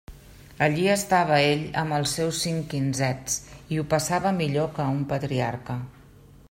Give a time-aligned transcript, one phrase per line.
[0.67, 3.37] Allí estava ell amb els seus cinc quinzets,
[3.75, 5.81] i ho passava millor que un patriarca.